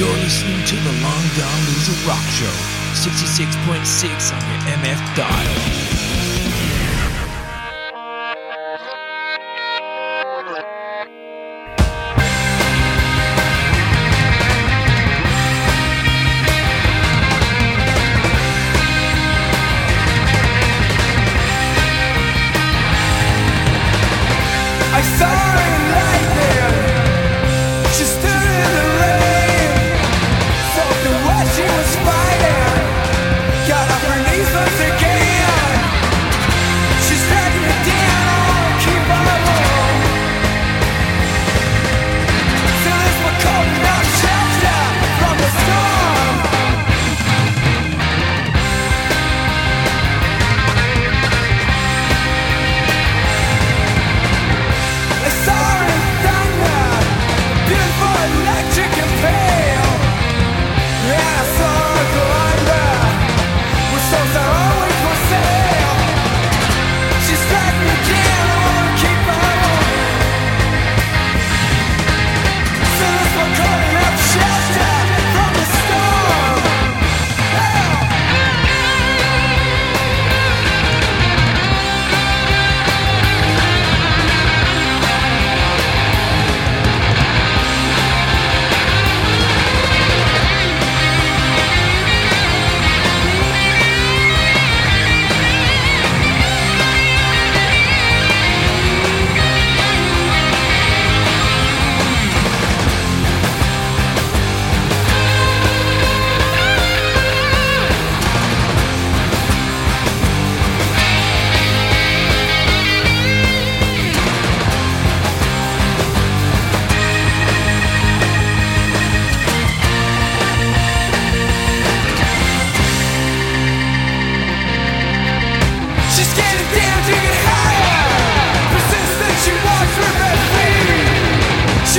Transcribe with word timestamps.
You're 0.00 0.08
listening 0.16 0.64
to 0.64 0.76
the 0.76 0.92
Long 1.02 1.24
Gone 1.36 1.60
Loser 1.66 2.08
Rock 2.08 2.24
Show, 2.30 2.46
66.6 2.94 4.34
on 4.34 4.40
your 4.48 4.78
MF 4.78 5.14
dial. 5.14 6.09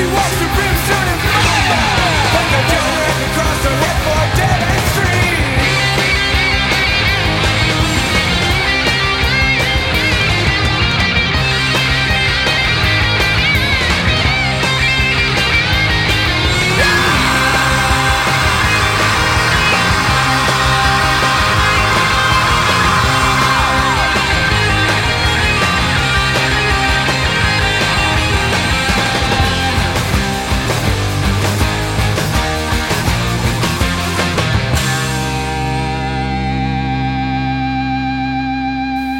She 0.02 0.08
walks 0.08 0.42
with 0.42 0.51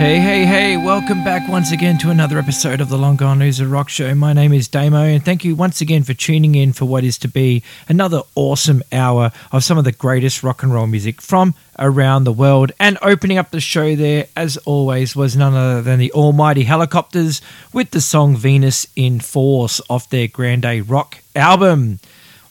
Hey, 0.02 0.18
hey, 0.18 0.46
hey, 0.46 0.78
welcome 0.78 1.24
back 1.24 1.48
once 1.48 1.72
again 1.72 2.00
to 2.00 2.10
another 2.10 2.40
episode 2.40 2.82
of 2.82 2.90
the 2.90 2.98
Long 2.98 3.18
Gone 3.18 3.38
Loser 3.38 3.68
Rock 3.68 3.88
Show. 3.88 4.16
My 4.16 4.34
name 4.34 4.52
is 4.52 4.68
Damo, 4.68 5.04
and 5.04 5.24
thank 5.24 5.46
you 5.46 5.56
once 5.56 5.80
again 5.80 6.02
for 6.02 6.16
tuning 6.16 6.56
in 6.56 6.74
for 6.74 6.86
what 6.86 7.04
is 7.04 7.20
to 7.20 7.28
be 7.28 7.62
another 7.88 8.24
awesome 8.34 8.82
hour 8.92 9.32
of 9.52 9.64
some 9.64 9.78
of 9.78 9.84
the 9.84 9.92
greatest 9.92 10.42
rock 10.42 10.64
and 10.64 10.74
roll 10.74 10.88
music 10.88 11.22
from 11.22 11.54
around 11.78 12.24
the 12.24 12.34
world. 12.34 12.72
And 12.80 12.98
opening 13.04 13.38
up 13.38 13.52
the 13.52 13.62
show 13.62 13.96
there, 13.96 14.26
as 14.36 14.58
always, 14.66 15.16
was 15.16 15.38
none 15.38 15.54
other 15.54 15.84
than 15.84 16.00
the 16.00 16.12
Almighty 16.14 16.66
Hellacopters 16.66 17.40
with 17.72 17.92
the 17.92 18.02
song 18.02 18.36
Venus 18.36 18.88
in 18.96 19.20
Force 19.20 19.82
off 19.88 20.10
their 20.10 20.28
Grande 20.28 20.90
Rock 20.90 21.20
album. 21.36 22.00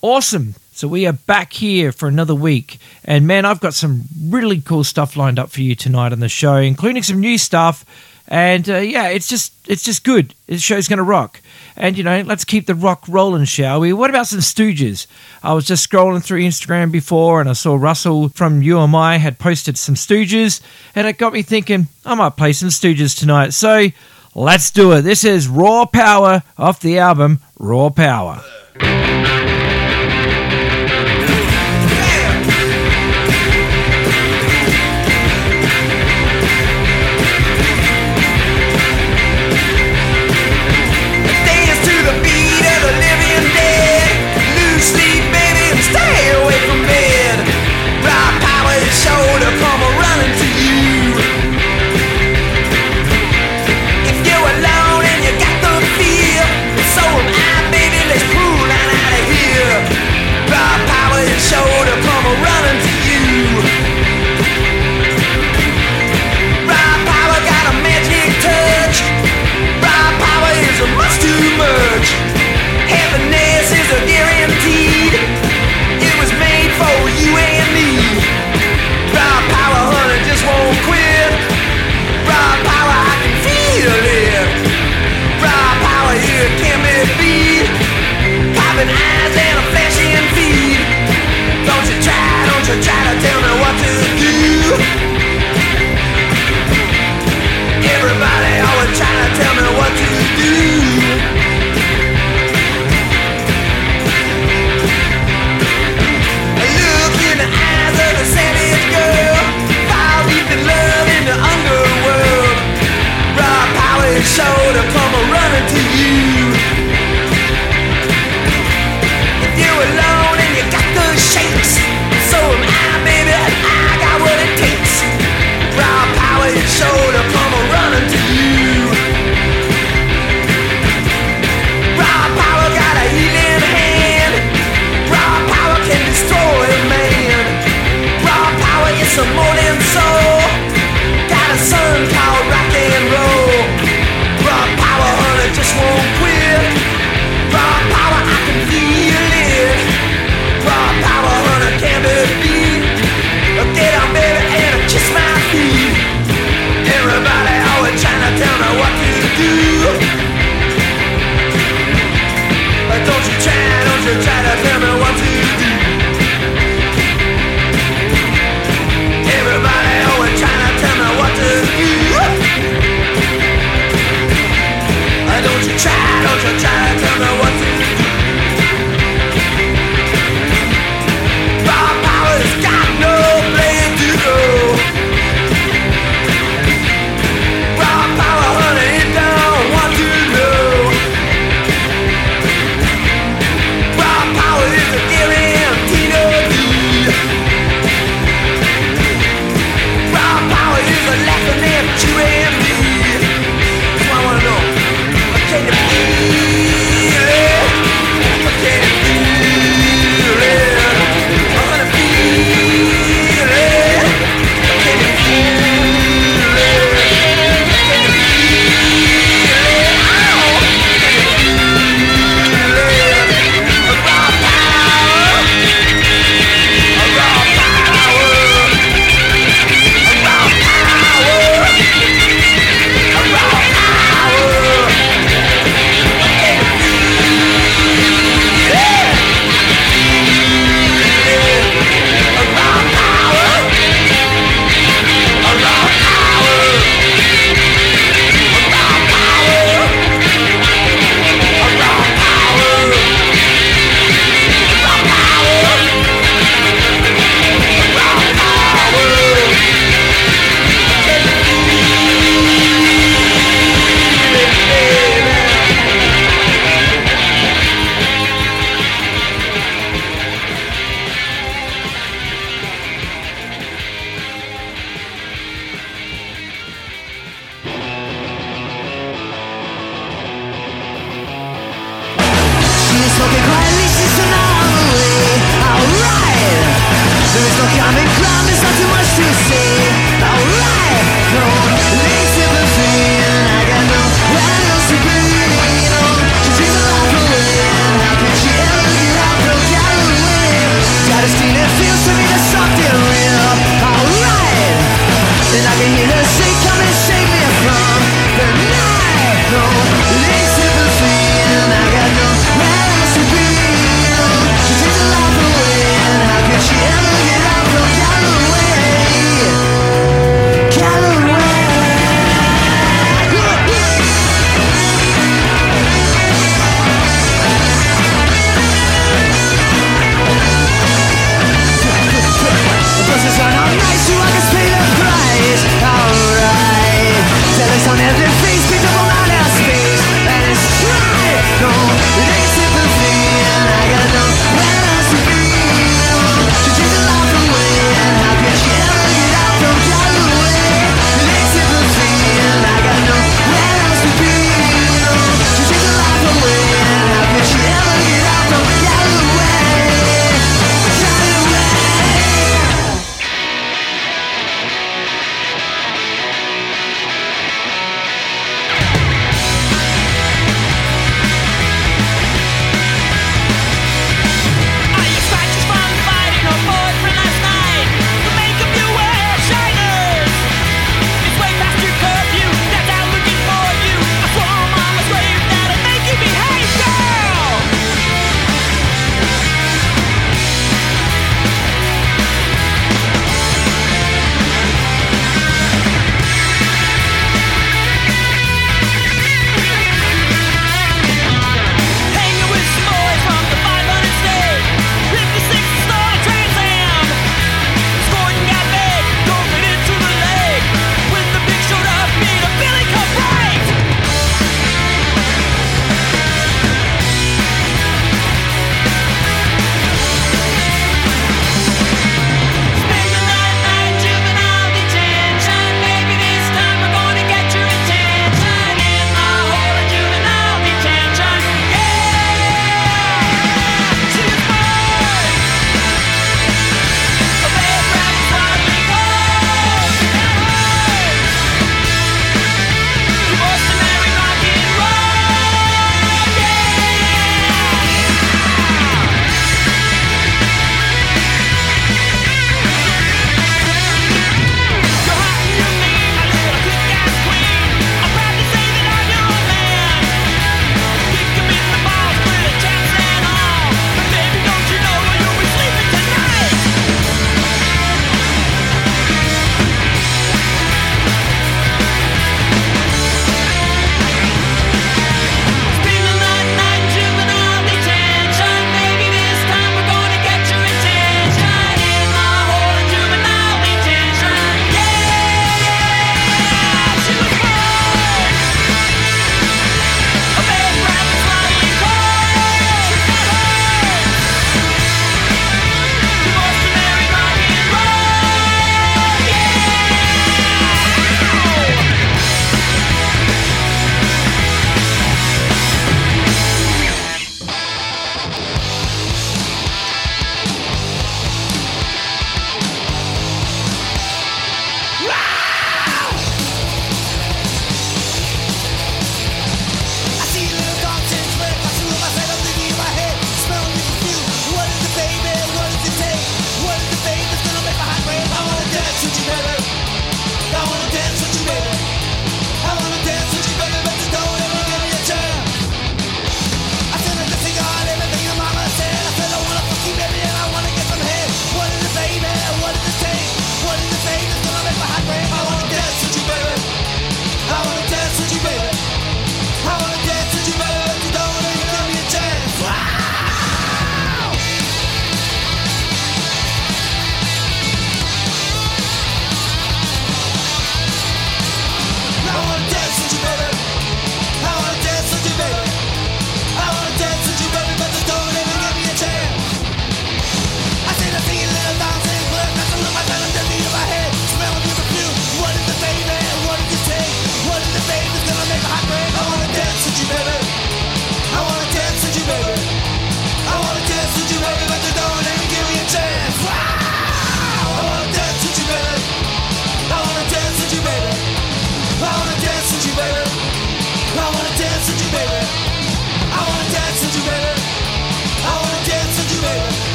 Awesome. 0.00 0.54
So 0.82 0.88
we 0.88 1.06
are 1.06 1.12
back 1.12 1.52
here 1.52 1.92
for 1.92 2.08
another 2.08 2.34
week. 2.34 2.78
And 3.04 3.24
man, 3.24 3.44
I've 3.44 3.60
got 3.60 3.72
some 3.72 4.02
really 4.20 4.60
cool 4.60 4.82
stuff 4.82 5.16
lined 5.16 5.38
up 5.38 5.48
for 5.48 5.60
you 5.60 5.76
tonight 5.76 6.10
on 6.10 6.18
the 6.18 6.28
show, 6.28 6.56
including 6.56 7.04
some 7.04 7.20
new 7.20 7.38
stuff. 7.38 7.84
And 8.26 8.68
uh, 8.68 8.78
yeah, 8.78 9.06
it's 9.06 9.28
just 9.28 9.52
it's 9.68 9.84
just 9.84 10.02
good. 10.02 10.34
This 10.48 10.60
show's 10.60 10.88
going 10.88 10.96
to 10.96 11.04
rock. 11.04 11.40
And 11.76 11.96
you 11.96 12.02
know, 12.02 12.22
let's 12.22 12.44
keep 12.44 12.66
the 12.66 12.74
rock 12.74 13.04
rolling, 13.06 13.44
shall 13.44 13.78
we? 13.78 13.92
What 13.92 14.10
about 14.10 14.26
some 14.26 14.40
Stooges? 14.40 15.06
I 15.40 15.52
was 15.54 15.66
just 15.66 15.88
scrolling 15.88 16.20
through 16.20 16.40
Instagram 16.40 16.90
before, 16.90 17.40
and 17.40 17.48
I 17.48 17.52
saw 17.52 17.76
Russell 17.76 18.30
from 18.30 18.60
UMI 18.60 19.18
had 19.18 19.38
posted 19.38 19.78
some 19.78 19.94
Stooges, 19.94 20.60
and 20.96 21.06
it 21.06 21.16
got 21.16 21.32
me 21.32 21.42
thinking 21.42 21.86
I 22.04 22.16
might 22.16 22.36
play 22.36 22.54
some 22.54 22.70
Stooges 22.70 23.16
tonight. 23.16 23.50
So 23.50 23.86
let's 24.34 24.72
do 24.72 24.90
it. 24.94 25.02
This 25.02 25.22
is 25.22 25.46
Raw 25.46 25.86
Power 25.86 26.42
off 26.58 26.80
the 26.80 26.98
album 26.98 27.38
Raw 27.56 27.90
Power. 27.90 28.42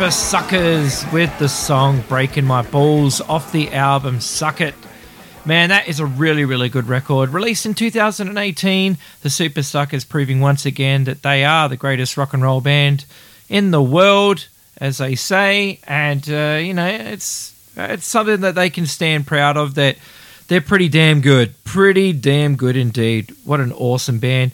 Supersuckers 0.00 1.12
with 1.12 1.38
the 1.38 1.46
song 1.46 2.02
Breaking 2.08 2.46
My 2.46 2.62
Balls 2.62 3.20
off 3.20 3.52
the 3.52 3.70
album 3.72 4.18
Suck 4.18 4.62
It. 4.62 4.74
Man, 5.44 5.68
that 5.68 5.88
is 5.88 6.00
a 6.00 6.06
really, 6.06 6.46
really 6.46 6.70
good 6.70 6.88
record. 6.88 7.34
Released 7.34 7.66
in 7.66 7.74
2018, 7.74 8.96
the 9.20 9.28
Supersuckers 9.28 10.08
proving 10.08 10.40
once 10.40 10.64
again 10.64 11.04
that 11.04 11.22
they 11.22 11.44
are 11.44 11.68
the 11.68 11.76
greatest 11.76 12.16
rock 12.16 12.32
and 12.32 12.42
roll 12.42 12.62
band 12.62 13.04
in 13.50 13.72
the 13.72 13.82
world, 13.82 14.48
as 14.78 14.96
they 14.96 15.16
say. 15.16 15.80
And, 15.84 16.26
uh, 16.30 16.58
you 16.62 16.72
know, 16.72 16.86
it's, 16.86 17.54
it's 17.76 18.06
something 18.06 18.40
that 18.40 18.54
they 18.54 18.70
can 18.70 18.86
stand 18.86 19.26
proud 19.26 19.58
of 19.58 19.74
that 19.74 19.98
they're 20.48 20.62
pretty 20.62 20.88
damn 20.88 21.20
good. 21.20 21.62
Pretty 21.64 22.14
damn 22.14 22.56
good 22.56 22.74
indeed. 22.74 23.34
What 23.44 23.60
an 23.60 23.72
awesome 23.74 24.18
band. 24.18 24.52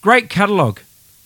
Great 0.00 0.30
catalogue 0.30 0.80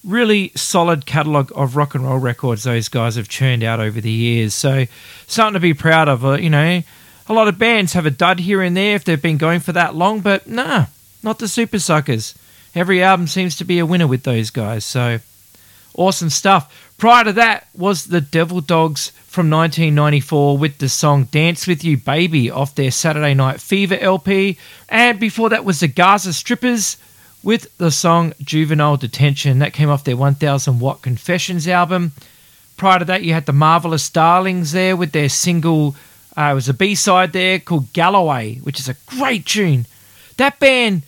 really 0.05 0.51
solid 0.55 1.07
catalogue 1.07 1.53
of 1.55 1.77
rock 1.77 1.95
and 1.95 2.05
roll 2.05 2.19
records 2.19 2.65
those 2.65 2.89
guys 2.89 3.17
have 3.17 3.29
churned 3.29 3.63
out 3.63 3.81
over 3.81 4.01
the 4.01 4.11
years. 4.11 4.55
So 4.55 4.87
something 5.27 5.55
to 5.55 5.61
be 5.61 5.75
proud 5.75 6.09
of. 6.09 6.25
Uh, 6.25 6.33
you 6.33 6.51
know, 6.51 6.83
a 7.29 7.33
lot 7.33 7.49
of 7.49 7.59
bands 7.59 7.93
have 7.93 8.07
a 8.07 8.11
dud 8.11 8.41
here 8.41 8.63
and 8.63 8.77
there 8.77 8.97
if 8.97 9.05
they've 9.05 9.21
been 9.21 9.39
going 9.39 9.61
for 9.61 9.73
that 9.73 9.95
long, 9.95 10.21
but 10.21 10.47
nah, 10.47 10.87
not 11.23 11.39
the 11.39 11.47
Supersuckers. 11.47 12.35
Every 12.75 13.03
album 13.03 13.27
seems 13.27 13.57
to 13.57 13.65
be 13.65 13.79
a 13.79 13.87
winner 13.87 14.07
with 14.07 14.23
those 14.23 14.51
guys. 14.51 14.85
So 14.85 15.19
awesome 15.95 16.31
stuff. 16.31 16.93
Prior 16.99 17.25
to 17.25 17.33
that 17.33 17.67
was 17.75 18.07
the 18.07 18.21
Devil 18.21 18.61
Dogs 18.61 19.11
from 19.27 19.51
1994 19.51 20.59
with 20.59 20.79
the 20.79 20.89
song 20.89 21.25
Dance 21.25 21.67
With 21.67 21.85
You 21.85 21.97
Baby 21.97 22.51
off 22.51 22.75
their 22.75 22.91
Saturday 22.91 23.35
Night 23.35 23.61
Fever 23.61 23.97
LP. 23.99 24.59
And 24.89 25.19
before 25.19 25.49
that 25.51 25.65
was 25.65 25.81
the 25.81 25.89
Gaza 25.89 26.33
Strippers 26.33 26.97
with 27.43 27.77
the 27.79 27.91
song 27.91 28.33
Juvenile 28.41 28.97
Detention. 28.97 29.59
That 29.59 29.73
came 29.73 29.89
off 29.89 30.05
their 30.05 30.17
1000 30.17 30.81
Watt 30.81 31.03
Confessions 31.03 31.67
album. 31.67 32.13
Prior 32.77 32.99
to 32.99 33.05
that, 33.07 33.23
you 33.23 33.33
had 33.33 33.47
the 33.47 33.53
Marvelous 33.53 34.09
Darlings 34.09 34.73
there 34.73 34.97
with 34.97 35.13
their 35.13 35.29
single, 35.29 35.95
uh, 36.37 36.51
it 36.53 36.55
was 36.55 36.69
a 36.69 36.75
B 36.75 36.95
side 36.95 37.33
there 37.33 37.59
called 37.59 37.93
Galloway, 37.93 38.57
which 38.57 38.81
is 38.81 38.89
a 38.89 38.97
great 39.07 39.47
tune. 39.47 39.87
That 40.39 40.59
band, 40.59 41.03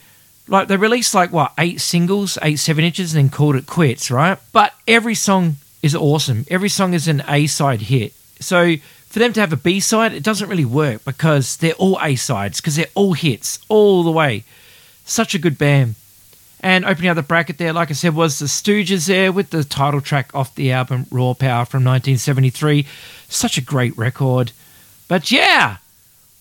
like, 0.48 0.68
they 0.68 0.76
released 0.76 1.14
like, 1.14 1.32
what, 1.32 1.52
eight 1.58 1.80
singles, 1.80 2.36
eight 2.42 2.58
seven 2.58 2.84
inches, 2.84 3.14
and 3.14 3.24
then 3.24 3.30
called 3.30 3.56
it 3.56 3.66
quits, 3.66 4.10
right? 4.10 4.38
But 4.52 4.74
every 4.86 5.14
song 5.14 5.56
is 5.82 5.94
awesome. 5.94 6.44
Every 6.50 6.68
song 6.68 6.92
is 6.92 7.08
an 7.08 7.22
A 7.28 7.46
side 7.46 7.82
hit. 7.82 8.12
So 8.40 8.76
for 9.06 9.18
them 9.18 9.32
to 9.34 9.40
have 9.40 9.52
a 9.52 9.56
B 9.56 9.80
side, 9.80 10.12
it 10.12 10.22
doesn't 10.22 10.48
really 10.48 10.64
work 10.64 11.04
because 11.04 11.56
they're 11.56 11.72
all 11.74 11.98
A 12.02 12.16
sides, 12.16 12.60
because 12.60 12.76
they're 12.76 12.86
all 12.94 13.14
hits 13.14 13.58
all 13.68 14.02
the 14.02 14.10
way. 14.10 14.44
Such 15.04 15.34
a 15.34 15.38
good 15.38 15.58
band. 15.58 15.94
And 16.62 16.84
opening 16.84 17.10
up 17.10 17.16
the 17.16 17.22
bracket 17.22 17.58
there, 17.58 17.72
like 17.72 17.90
I 17.90 17.94
said, 17.94 18.14
was 18.14 18.38
the 18.38 18.46
Stooges 18.46 19.08
there 19.08 19.32
with 19.32 19.50
the 19.50 19.64
title 19.64 20.00
track 20.00 20.32
off 20.32 20.54
the 20.54 20.70
album 20.70 21.06
Raw 21.10 21.34
Power 21.34 21.64
from 21.64 21.82
1973. 21.82 22.86
Such 23.28 23.58
a 23.58 23.62
great 23.62 23.96
record. 23.98 24.52
But 25.08 25.32
yeah. 25.32 25.78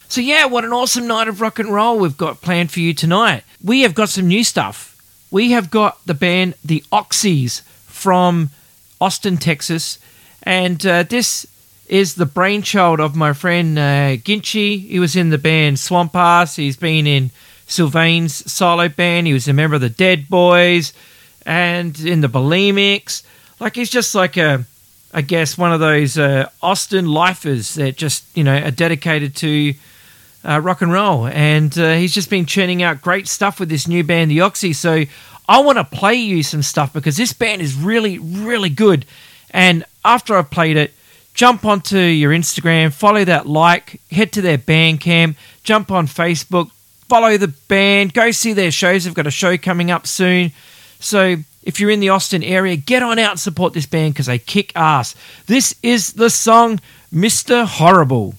So 0.07 0.21
yeah, 0.21 0.45
what 0.45 0.63
an 0.63 0.73
awesome 0.73 1.07
night 1.07 1.27
of 1.27 1.41
rock 1.41 1.57
and 1.57 1.73
roll 1.73 1.97
we've 1.97 2.17
got 2.17 2.41
planned 2.41 2.69
for 2.71 2.81
you 2.81 2.93
tonight. 2.93 3.43
We 3.63 3.81
have 3.81 3.95
got 3.95 4.09
some 4.09 4.27
new 4.27 4.43
stuff. 4.43 4.95
We 5.31 5.51
have 5.51 5.71
got 5.71 6.05
the 6.05 6.13
band 6.13 6.53
The 6.63 6.83
Oxys 6.91 7.61
from 7.87 8.51
Austin, 8.99 9.37
Texas. 9.37 9.97
And 10.43 10.85
uh, 10.85 11.03
this 11.03 11.47
is 11.87 12.15
the 12.15 12.25
brainchild 12.25 12.99
of 12.99 13.15
my 13.15 13.33
friend 13.33 13.79
uh, 13.79 14.17
Ginchi. 14.17 14.87
He 14.87 14.99
was 14.99 15.15
in 15.15 15.29
the 15.29 15.37
band 15.37 15.79
Swamp 15.79 16.15
Ass. 16.15 16.57
He's 16.57 16.77
been 16.77 17.07
in 17.07 17.31
Sylvain's 17.71 18.51
solo 18.51 18.89
band. 18.89 19.27
He 19.27 19.33
was 19.33 19.47
a 19.47 19.53
member 19.53 19.75
of 19.75 19.81
the 19.81 19.89
Dead 19.89 20.27
Boys 20.29 20.93
and 21.45 21.97
in 21.99 22.21
the 22.21 22.27
Bulemics. 22.27 23.23
Like 23.59 23.75
he's 23.75 23.89
just 23.89 24.15
like 24.15 24.37
a, 24.37 24.65
I 25.13 25.21
guess 25.21 25.57
one 25.57 25.71
of 25.71 25.79
those 25.79 26.17
uh, 26.17 26.49
Austin 26.61 27.07
lifers 27.07 27.75
that 27.75 27.97
just 27.97 28.25
you 28.35 28.43
know 28.43 28.57
are 28.57 28.71
dedicated 28.71 29.35
to 29.37 29.73
uh, 30.43 30.59
rock 30.59 30.81
and 30.81 30.91
roll. 30.91 31.27
And 31.27 31.77
uh, 31.77 31.93
he's 31.93 32.13
just 32.13 32.29
been 32.29 32.45
churning 32.45 32.83
out 32.83 33.01
great 33.01 33.27
stuff 33.27 33.59
with 33.59 33.69
this 33.69 33.87
new 33.87 34.03
band, 34.03 34.31
the 34.31 34.41
Oxy. 34.41 34.73
So 34.73 35.03
I 35.47 35.59
want 35.61 35.77
to 35.77 35.83
play 35.83 36.15
you 36.15 36.43
some 36.43 36.61
stuff 36.61 36.93
because 36.93 37.17
this 37.17 37.33
band 37.33 37.61
is 37.61 37.75
really, 37.75 38.19
really 38.19 38.69
good. 38.69 39.05
And 39.51 39.83
after 40.03 40.35
I've 40.35 40.49
played 40.49 40.77
it, 40.77 40.93
jump 41.33 41.65
onto 41.65 41.97
your 41.97 42.31
Instagram, 42.31 42.93
follow 42.93 43.23
that 43.25 43.47
like, 43.47 44.01
head 44.11 44.31
to 44.33 44.41
their 44.41 44.57
Bandcamp, 44.57 45.35
jump 45.63 45.91
on 45.91 46.07
Facebook, 46.07 46.71
follow 47.11 47.35
the 47.35 47.49
band, 47.49 48.13
go 48.13 48.31
see 48.31 48.53
their 48.53 48.71
shows. 48.71 49.03
They've 49.03 49.13
got 49.13 49.27
a 49.27 49.31
show 49.31 49.57
coming 49.57 49.91
up 49.91 50.07
soon. 50.07 50.53
So 51.01 51.35
if 51.61 51.77
you're 51.77 51.89
in 51.89 51.99
the 51.99 52.07
Austin 52.07 52.41
area, 52.41 52.77
get 52.77 53.03
on 53.03 53.19
out 53.19 53.31
and 53.31 53.39
support 53.39 53.73
this 53.73 53.85
band 53.85 54.13
because 54.13 54.27
they 54.27 54.39
kick 54.39 54.71
ass. 54.77 55.13
This 55.45 55.75
is 55.83 56.13
the 56.13 56.29
song 56.29 56.79
Mr. 57.11 57.65
Horrible. 57.65 58.35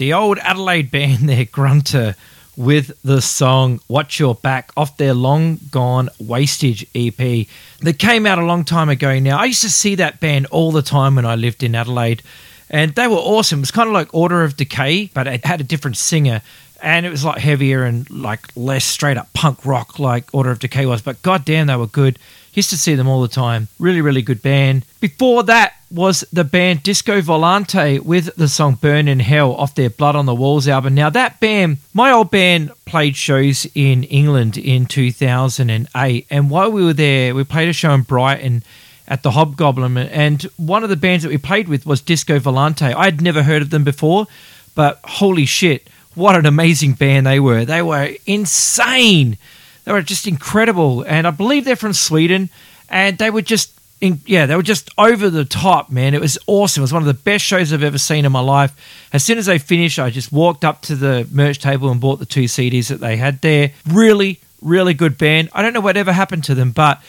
The 0.00 0.14
old, 0.14 0.38
Adelaide 0.38 0.90
band 0.90 1.28
there, 1.28 1.44
Grunter, 1.44 2.16
with 2.56 2.98
the 3.02 3.20
song 3.20 3.80
Watch 3.86 4.18
Your 4.18 4.34
Back 4.34 4.70
off 4.74 4.96
their 4.96 5.12
Long 5.12 5.58
Gone 5.70 6.08
Wastage 6.18 6.86
EP 6.94 7.46
that 7.82 7.98
came 7.98 8.24
out 8.24 8.38
a 8.38 8.46
long 8.46 8.64
time 8.64 8.88
ago 8.88 9.18
now. 9.18 9.38
I 9.38 9.44
used 9.44 9.60
to 9.60 9.68
see 9.68 9.96
that 9.96 10.18
band 10.18 10.46
all 10.46 10.72
the 10.72 10.80
time 10.80 11.16
when 11.16 11.26
I 11.26 11.34
lived 11.34 11.62
in 11.62 11.74
Adelaide, 11.74 12.22
and 12.70 12.94
they 12.94 13.08
were 13.08 13.16
awesome. 13.16 13.58
It 13.58 13.60
was 13.60 13.70
kind 13.72 13.88
of 13.88 13.92
like 13.92 14.08
Order 14.14 14.42
of 14.42 14.56
Decay, 14.56 15.10
but 15.12 15.26
it 15.26 15.44
had 15.44 15.60
a 15.60 15.64
different 15.64 15.98
singer. 15.98 16.40
And 16.80 17.04
it 17.04 17.10
was 17.10 17.22
like 17.22 17.36
heavier 17.36 17.84
and 17.84 18.08
like 18.08 18.48
less 18.56 18.86
straight 18.86 19.18
up 19.18 19.30
punk 19.34 19.66
rock 19.66 19.98
like 19.98 20.34
Order 20.34 20.50
of 20.50 20.60
Decay 20.60 20.86
was, 20.86 21.02
but 21.02 21.20
goddamn, 21.20 21.66
they 21.66 21.76
were 21.76 21.86
good. 21.86 22.18
Used 22.52 22.70
to 22.70 22.78
see 22.78 22.94
them 22.94 23.08
all 23.08 23.22
the 23.22 23.28
time. 23.28 23.68
Really, 23.78 24.00
really 24.00 24.22
good 24.22 24.42
band. 24.42 24.84
Before 25.00 25.42
that 25.44 25.74
was 25.90 26.24
the 26.32 26.44
band 26.44 26.82
Disco 26.82 27.20
Volante 27.20 28.00
with 28.00 28.34
the 28.36 28.48
song 28.48 28.74
Burn 28.74 29.08
in 29.08 29.20
Hell 29.20 29.54
off 29.54 29.74
their 29.74 29.90
Blood 29.90 30.16
on 30.16 30.26
the 30.26 30.34
Walls 30.34 30.68
album. 30.68 30.94
Now, 30.94 31.10
that 31.10 31.40
band, 31.40 31.78
my 31.94 32.10
old 32.10 32.30
band 32.30 32.72
played 32.86 33.16
shows 33.16 33.66
in 33.74 34.04
England 34.04 34.56
in 34.56 34.86
2008. 34.86 36.26
And 36.30 36.50
while 36.50 36.70
we 36.70 36.84
were 36.84 36.92
there, 36.92 37.34
we 37.34 37.44
played 37.44 37.68
a 37.68 37.72
show 37.72 37.92
in 37.92 38.02
Brighton 38.02 38.62
at 39.06 39.22
the 39.22 39.32
Hobgoblin. 39.32 39.96
And 39.96 40.42
one 40.56 40.84
of 40.84 40.90
the 40.90 40.96
bands 40.96 41.24
that 41.24 41.30
we 41.30 41.38
played 41.38 41.68
with 41.68 41.86
was 41.86 42.00
Disco 42.00 42.38
Volante. 42.38 42.94
I 42.94 43.06
had 43.06 43.20
never 43.20 43.42
heard 43.42 43.62
of 43.62 43.70
them 43.70 43.84
before, 43.84 44.26
but 44.74 45.00
holy 45.04 45.46
shit, 45.46 45.88
what 46.14 46.36
an 46.36 46.46
amazing 46.46 46.94
band 46.94 47.26
they 47.26 47.40
were. 47.40 47.64
They 47.64 47.82
were 47.82 48.14
insane. 48.26 49.38
They 49.90 49.94
were 49.94 50.02
just 50.02 50.28
incredible. 50.28 51.02
And 51.02 51.26
I 51.26 51.32
believe 51.32 51.64
they're 51.64 51.74
from 51.74 51.94
Sweden. 51.94 52.48
And 52.88 53.18
they 53.18 53.28
were 53.28 53.42
just, 53.42 53.76
in, 54.00 54.20
yeah, 54.24 54.46
they 54.46 54.54
were 54.54 54.62
just 54.62 54.88
over 54.96 55.28
the 55.28 55.44
top, 55.44 55.90
man. 55.90 56.14
It 56.14 56.20
was 56.20 56.38
awesome. 56.46 56.82
It 56.82 56.84
was 56.84 56.92
one 56.92 57.02
of 57.02 57.08
the 57.08 57.14
best 57.14 57.44
shows 57.44 57.72
I've 57.72 57.82
ever 57.82 57.98
seen 57.98 58.24
in 58.24 58.30
my 58.30 58.38
life. 58.38 58.72
As 59.12 59.24
soon 59.24 59.36
as 59.36 59.46
they 59.46 59.58
finished, 59.58 59.98
I 59.98 60.10
just 60.10 60.30
walked 60.30 60.64
up 60.64 60.80
to 60.82 60.94
the 60.94 61.26
merch 61.32 61.58
table 61.58 61.90
and 61.90 62.00
bought 62.00 62.20
the 62.20 62.24
two 62.24 62.44
CDs 62.44 62.86
that 62.86 63.00
they 63.00 63.16
had 63.16 63.40
there. 63.40 63.72
Really, 63.84 64.38
really 64.62 64.94
good 64.94 65.18
band. 65.18 65.48
I 65.52 65.60
don't 65.60 65.72
know 65.72 65.80
whatever 65.80 66.12
happened 66.12 66.44
to 66.44 66.54
them, 66.54 66.70
but 66.70 67.02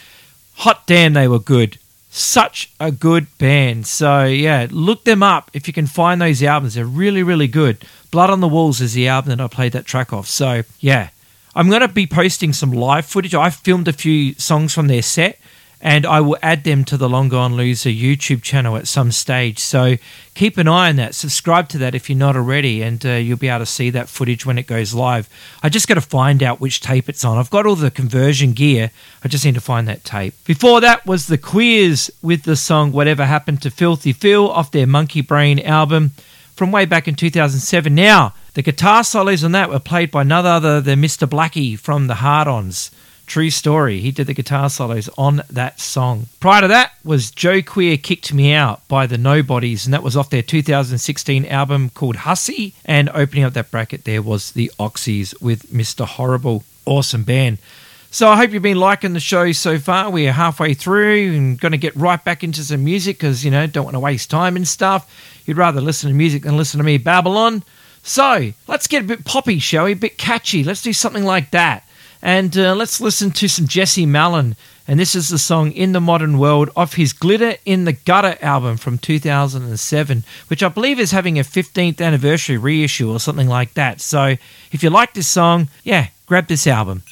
hot 0.54 0.84
damn, 0.88 1.12
they 1.12 1.28
were 1.28 1.38
good. 1.38 1.78
Such 2.10 2.72
a 2.80 2.90
good 2.90 3.28
band. 3.38 3.86
So, 3.86 4.24
yeah, 4.24 4.66
look 4.72 5.04
them 5.04 5.22
up 5.22 5.52
if 5.54 5.68
you 5.68 5.72
can 5.72 5.86
find 5.86 6.20
those 6.20 6.42
albums. 6.42 6.74
They're 6.74 6.84
really, 6.84 7.22
really 7.22 7.46
good. 7.46 7.78
Blood 8.10 8.30
on 8.30 8.40
the 8.40 8.48
Walls 8.48 8.80
is 8.80 8.94
the 8.94 9.06
album 9.06 9.28
that 9.30 9.40
I 9.40 9.46
played 9.46 9.70
that 9.70 9.84
track 9.84 10.12
off. 10.12 10.26
So, 10.26 10.62
yeah, 10.80 11.10
I'm 11.54 11.68
going 11.68 11.82
to 11.82 11.88
be 11.88 12.06
posting 12.06 12.52
some 12.52 12.72
live 12.72 13.06
footage. 13.06 13.34
I 13.34 13.50
filmed 13.50 13.88
a 13.88 13.92
few 13.92 14.34
songs 14.34 14.72
from 14.72 14.86
their 14.86 15.02
set 15.02 15.38
and 15.82 16.06
I 16.06 16.20
will 16.20 16.38
add 16.42 16.62
them 16.62 16.84
to 16.86 16.96
the 16.96 17.08
Long 17.08 17.28
Gone 17.28 17.56
Loser 17.56 17.90
YouTube 17.90 18.40
channel 18.40 18.76
at 18.76 18.86
some 18.86 19.10
stage. 19.10 19.58
So 19.58 19.96
keep 20.34 20.56
an 20.56 20.68
eye 20.68 20.90
on 20.90 20.96
that. 20.96 21.14
Subscribe 21.14 21.68
to 21.70 21.78
that 21.78 21.94
if 21.96 22.08
you're 22.08 22.16
not 22.16 22.36
already, 22.36 22.82
and 22.82 23.04
uh, 23.04 23.10
you'll 23.14 23.36
be 23.36 23.48
able 23.48 23.58
to 23.58 23.66
see 23.66 23.90
that 23.90 24.08
footage 24.08 24.46
when 24.46 24.58
it 24.58 24.68
goes 24.68 24.94
live. 24.94 25.28
I 25.60 25.68
just 25.68 25.88
got 25.88 25.94
to 25.94 26.00
find 26.00 26.40
out 26.40 26.60
which 26.60 26.80
tape 26.80 27.08
it's 27.08 27.24
on. 27.24 27.36
I've 27.36 27.50
got 27.50 27.66
all 27.66 27.74
the 27.74 27.90
conversion 27.90 28.52
gear. 28.52 28.92
I 29.24 29.28
just 29.28 29.44
need 29.44 29.56
to 29.56 29.60
find 29.60 29.88
that 29.88 30.04
tape. 30.04 30.34
Before 30.44 30.80
that 30.80 31.04
was 31.04 31.26
the 31.26 31.36
Queers 31.36 32.12
with 32.22 32.44
the 32.44 32.54
song 32.54 32.92
Whatever 32.92 33.26
Happened 33.26 33.60
to 33.62 33.70
Filthy 33.70 34.12
Phil 34.12 34.48
off 34.48 34.70
their 34.70 34.86
Munki 34.86 35.26
Brain 35.26 35.58
album 35.58 36.12
from 36.54 36.70
way 36.70 36.84
back 36.84 37.08
in 37.08 37.16
2007. 37.16 37.92
Now, 37.92 38.34
the 38.54 38.62
guitar 38.62 39.02
solos 39.02 39.42
on 39.42 39.52
that 39.52 39.70
were 39.70 39.78
played 39.78 40.10
by 40.10 40.22
none 40.24 40.44
other 40.44 40.80
than 40.80 41.00
Mr. 41.00 41.26
Blackie 41.26 41.78
from 41.78 42.06
the 42.06 42.16
Hard 42.16 42.46
Ons. 42.46 42.90
True 43.26 43.48
story. 43.48 44.00
He 44.00 44.10
did 44.10 44.26
the 44.26 44.34
guitar 44.34 44.68
solos 44.68 45.08
on 45.16 45.42
that 45.48 45.80
song. 45.80 46.26
Prior 46.38 46.60
to 46.60 46.68
that 46.68 46.92
was 47.02 47.30
Joe 47.30 47.62
Queer 47.62 47.96
Kicked 47.96 48.34
Me 48.34 48.52
Out 48.52 48.86
by 48.88 49.06
the 49.06 49.16
Nobodys, 49.16 49.86
and 49.86 49.94
that 49.94 50.02
was 50.02 50.18
off 50.18 50.28
their 50.28 50.42
2016 50.42 51.46
album 51.46 51.88
called 51.90 52.16
Hussy. 52.16 52.74
And 52.84 53.08
opening 53.14 53.44
up 53.44 53.54
that 53.54 53.70
bracket 53.70 54.04
there 54.04 54.20
was 54.20 54.52
the 54.52 54.70
Oxys 54.78 55.40
with 55.40 55.72
Mr. 55.72 56.04
Horrible. 56.04 56.64
Awesome 56.84 57.22
band. 57.22 57.56
So 58.10 58.28
I 58.28 58.36
hope 58.36 58.50
you've 58.50 58.62
been 58.62 58.76
liking 58.76 59.14
the 59.14 59.20
show 59.20 59.52
so 59.52 59.78
far. 59.78 60.10
We 60.10 60.28
are 60.28 60.32
halfway 60.32 60.74
through 60.74 61.32
and 61.34 61.58
going 61.58 61.72
to 61.72 61.78
get 61.78 61.96
right 61.96 62.22
back 62.22 62.44
into 62.44 62.62
some 62.62 62.84
music 62.84 63.16
because, 63.16 63.42
you 63.42 63.50
know, 63.50 63.66
don't 63.66 63.84
want 63.84 63.94
to 63.94 64.00
waste 64.00 64.28
time 64.28 64.56
and 64.56 64.68
stuff. 64.68 65.10
You'd 65.46 65.56
rather 65.56 65.80
listen 65.80 66.10
to 66.10 66.14
music 66.14 66.42
than 66.42 66.58
listen 66.58 66.76
to 66.76 66.84
me 66.84 66.98
babble 66.98 67.38
on. 67.38 67.62
So 68.02 68.52
let's 68.66 68.86
get 68.86 69.04
a 69.04 69.06
bit 69.06 69.24
poppy, 69.24 69.58
shall 69.58 69.84
we? 69.84 69.92
A 69.92 69.96
bit 69.96 70.18
catchy. 70.18 70.64
Let's 70.64 70.82
do 70.82 70.92
something 70.92 71.24
like 71.24 71.50
that. 71.52 71.86
And 72.20 72.56
uh, 72.56 72.74
let's 72.74 73.00
listen 73.00 73.30
to 73.32 73.48
some 73.48 73.66
Jesse 73.66 74.06
Malin. 74.06 74.56
And 74.86 74.98
this 74.98 75.14
is 75.14 75.28
the 75.28 75.38
song 75.38 75.70
In 75.72 75.92
the 75.92 76.00
Modern 76.00 76.38
World 76.38 76.70
off 76.76 76.94
his 76.94 77.12
Glitter 77.12 77.54
in 77.64 77.84
the 77.84 77.92
Gutter 77.92 78.36
album 78.42 78.76
from 78.76 78.98
2007, 78.98 80.24
which 80.48 80.62
I 80.62 80.68
believe 80.68 80.98
is 80.98 81.12
having 81.12 81.38
a 81.38 81.42
15th 81.42 82.00
anniversary 82.00 82.58
reissue 82.58 83.10
or 83.10 83.20
something 83.20 83.48
like 83.48 83.74
that. 83.74 84.00
So 84.00 84.36
if 84.72 84.82
you 84.82 84.90
like 84.90 85.14
this 85.14 85.28
song, 85.28 85.68
yeah, 85.84 86.08
grab 86.26 86.48
this 86.48 86.66
album. 86.66 87.02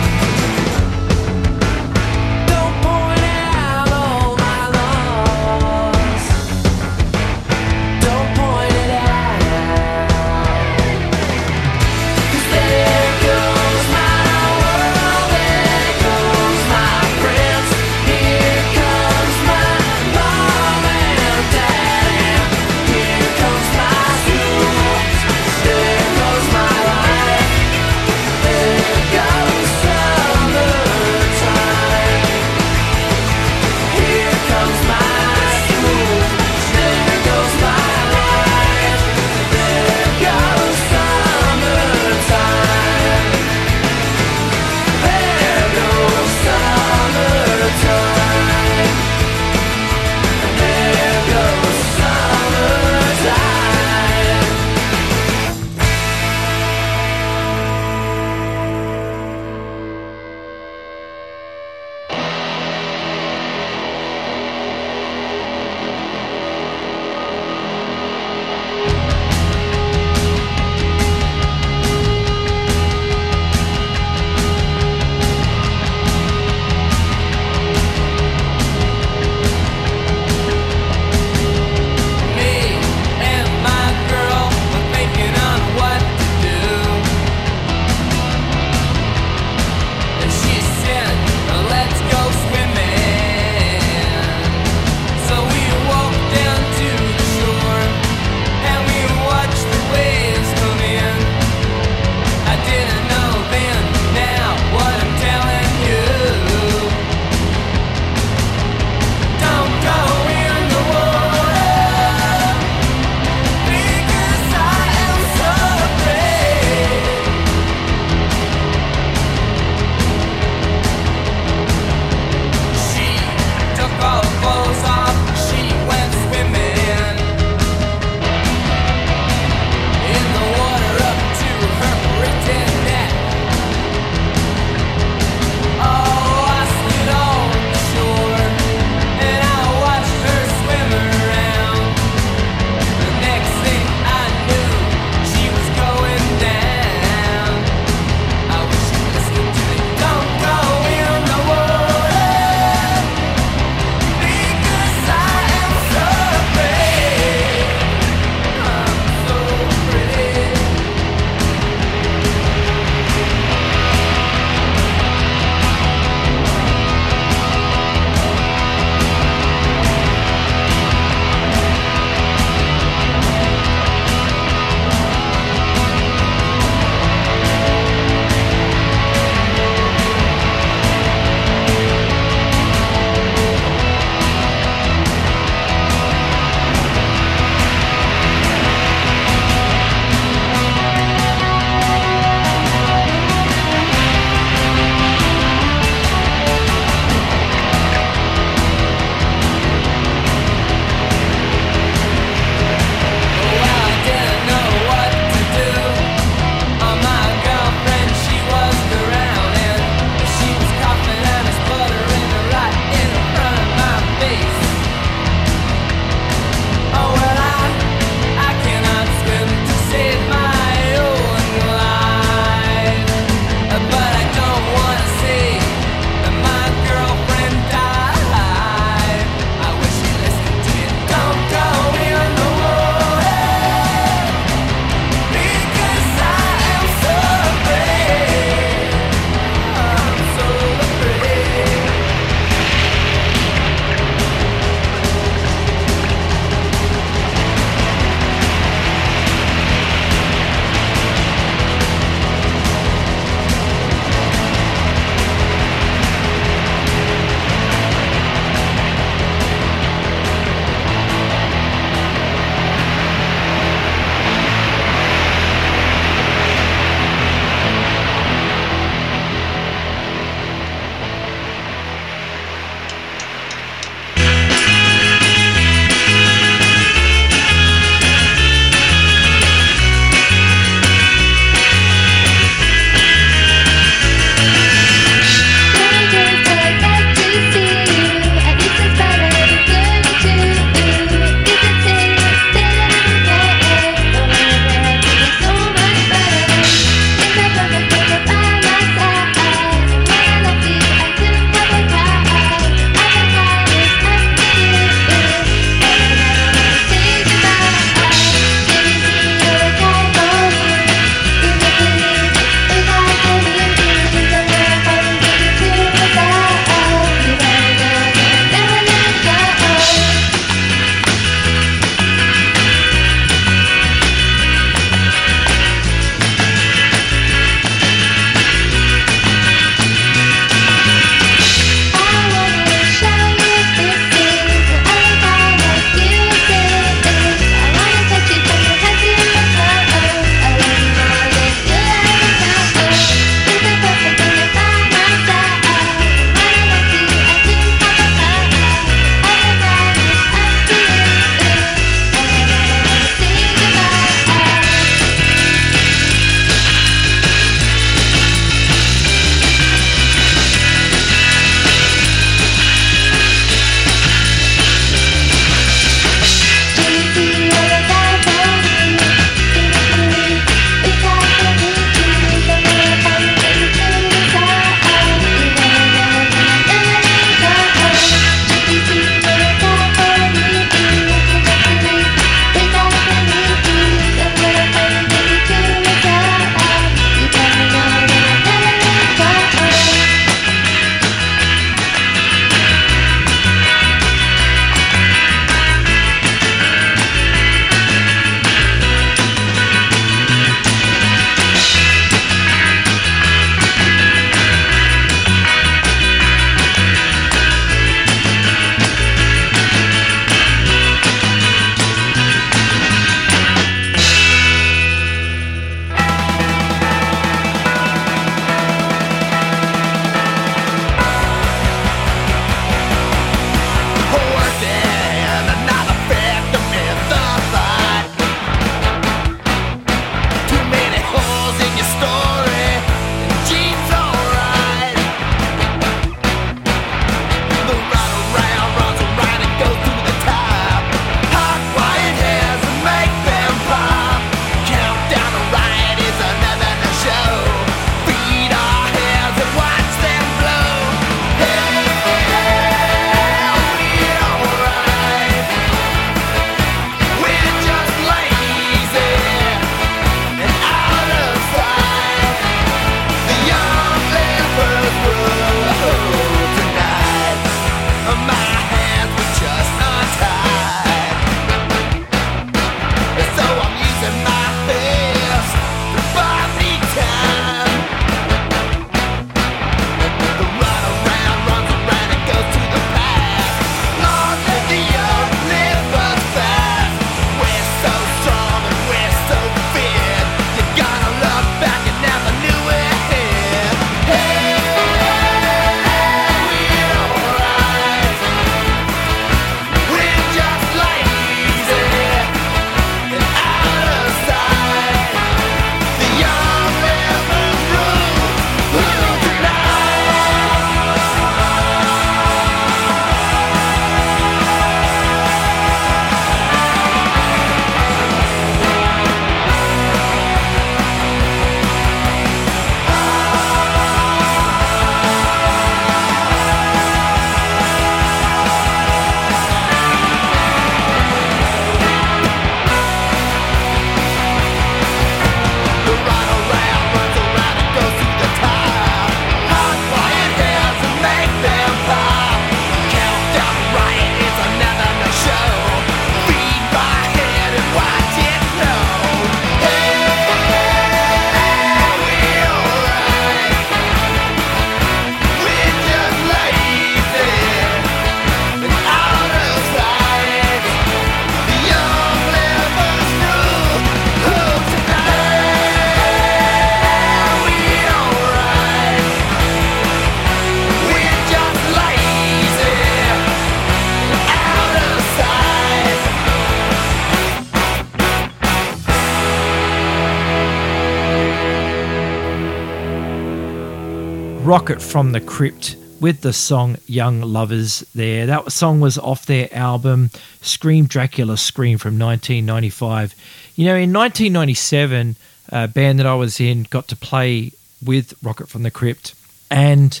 Rocket 584.50 584.82
from 584.82 585.12
the 585.12 585.20
Crypt 585.20 585.76
with 586.00 586.22
the 586.22 586.32
song 586.32 586.76
Young 586.88 587.20
Lovers 587.20 587.86
there. 587.94 588.26
That 588.26 588.50
song 588.50 588.80
was 588.80 588.98
off 588.98 589.24
their 589.24 589.48
album 589.54 590.10
Scream 590.42 590.86
Dracula 590.86 591.36
Scream 591.36 591.78
from 591.78 592.00
1995. 592.00 593.14
You 593.54 593.66
know, 593.66 593.76
in 593.76 593.92
1997, 593.92 595.14
a 595.50 595.68
band 595.68 596.00
that 596.00 596.06
I 596.06 596.16
was 596.16 596.40
in 596.40 596.64
got 596.64 596.88
to 596.88 596.96
play 596.96 597.52
with 597.86 598.12
Rocket 598.24 598.48
from 598.48 598.64
the 598.64 598.72
Crypt, 598.72 599.14
and 599.52 600.00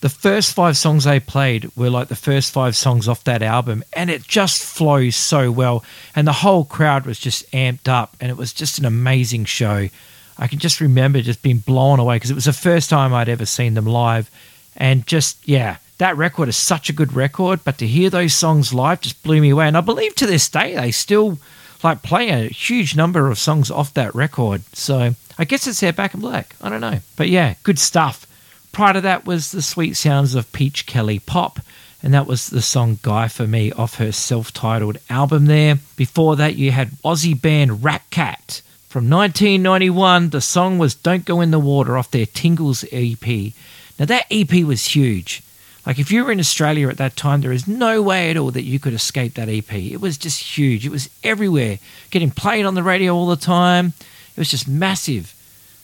the 0.00 0.08
first 0.08 0.52
five 0.52 0.76
songs 0.76 1.04
they 1.04 1.20
played 1.20 1.70
were 1.76 1.88
like 1.88 2.08
the 2.08 2.16
first 2.16 2.52
five 2.52 2.74
songs 2.74 3.06
off 3.06 3.22
that 3.22 3.40
album, 3.40 3.84
and 3.92 4.10
it 4.10 4.24
just 4.24 4.64
flows 4.64 5.14
so 5.14 5.52
well. 5.52 5.84
And 6.16 6.26
the 6.26 6.32
whole 6.32 6.64
crowd 6.64 7.06
was 7.06 7.20
just 7.20 7.48
amped 7.52 7.86
up, 7.86 8.16
and 8.20 8.32
it 8.32 8.36
was 8.36 8.52
just 8.52 8.80
an 8.80 8.84
amazing 8.84 9.44
show. 9.44 9.90
I 10.38 10.48
can 10.48 10.58
just 10.58 10.80
remember 10.80 11.20
just 11.22 11.42
being 11.42 11.58
blown 11.58 11.98
away 11.98 12.16
because 12.16 12.30
it 12.30 12.34
was 12.34 12.44
the 12.44 12.52
first 12.52 12.90
time 12.90 13.14
I'd 13.14 13.28
ever 13.28 13.46
seen 13.46 13.74
them 13.74 13.86
live. 13.86 14.30
And 14.76 15.06
just, 15.06 15.48
yeah, 15.48 15.78
that 15.98 16.16
record 16.16 16.48
is 16.48 16.56
such 16.56 16.90
a 16.90 16.92
good 16.92 17.14
record, 17.14 17.60
but 17.64 17.78
to 17.78 17.86
hear 17.86 18.10
those 18.10 18.34
songs 18.34 18.74
live 18.74 19.00
just 19.00 19.22
blew 19.22 19.40
me 19.40 19.50
away. 19.50 19.66
And 19.66 19.76
I 19.76 19.80
believe 19.80 20.14
to 20.16 20.26
this 20.26 20.48
day 20.48 20.74
they 20.74 20.90
still 20.90 21.38
like 21.82 22.02
play 22.02 22.28
a 22.28 22.48
huge 22.48 22.96
number 22.96 23.28
of 23.30 23.38
songs 23.38 23.70
off 23.70 23.94
that 23.94 24.14
record. 24.14 24.62
So 24.74 25.14
I 25.38 25.44
guess 25.44 25.66
it's 25.66 25.80
their 25.80 25.92
back 25.92 26.14
in 26.14 26.20
black. 26.20 26.54
I 26.60 26.68
don't 26.68 26.80
know. 26.80 27.00
But 27.16 27.28
yeah, 27.28 27.54
good 27.62 27.78
stuff. 27.78 28.26
Prior 28.72 28.92
to 28.92 29.00
that 29.02 29.24
was 29.24 29.52
the 29.52 29.62
sweet 29.62 29.96
sounds 29.96 30.34
of 30.34 30.52
Peach 30.52 30.84
Kelly 30.84 31.18
Pop, 31.18 31.60
and 32.02 32.12
that 32.12 32.26
was 32.26 32.48
the 32.48 32.60
song 32.60 32.98
Guy 33.00 33.28
for 33.28 33.46
Me 33.46 33.72
off 33.72 33.94
her 33.94 34.12
self 34.12 34.52
titled 34.52 34.98
album 35.08 35.46
there. 35.46 35.78
Before 35.96 36.36
that, 36.36 36.56
you 36.56 36.72
had 36.72 36.90
Aussie 37.02 37.40
band 37.40 37.70
Ratcat. 37.70 38.60
From 38.96 39.10
1991, 39.10 40.30
the 40.30 40.40
song 40.40 40.78
was 40.78 40.94
Don't 40.94 41.26
Go 41.26 41.42
in 41.42 41.50
the 41.50 41.58
Water 41.58 41.98
off 41.98 42.10
their 42.10 42.24
Tingles 42.24 42.82
EP. 42.90 43.52
Now, 43.98 44.06
that 44.06 44.24
EP 44.30 44.64
was 44.64 44.86
huge. 44.86 45.42
Like, 45.84 45.98
if 45.98 46.10
you 46.10 46.24
were 46.24 46.32
in 46.32 46.40
Australia 46.40 46.88
at 46.88 46.96
that 46.96 47.14
time, 47.14 47.42
there 47.42 47.52
is 47.52 47.68
no 47.68 48.00
way 48.00 48.30
at 48.30 48.38
all 48.38 48.50
that 48.52 48.64
you 48.64 48.78
could 48.78 48.94
escape 48.94 49.34
that 49.34 49.50
EP. 49.50 49.70
It 49.70 50.00
was 50.00 50.16
just 50.16 50.56
huge. 50.56 50.86
It 50.86 50.92
was 50.92 51.10
everywhere, 51.22 51.78
getting 52.10 52.30
played 52.30 52.64
on 52.64 52.74
the 52.74 52.82
radio 52.82 53.14
all 53.14 53.26
the 53.26 53.36
time. 53.36 53.92
It 54.34 54.38
was 54.38 54.50
just 54.50 54.66
massive. 54.66 55.34